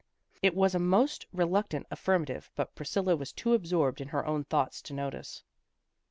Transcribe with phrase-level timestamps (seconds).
[0.41, 4.43] It was a most reluctant affirma tive, but Priscilla was too absorbed in her own
[4.45, 5.43] thoughts to notice.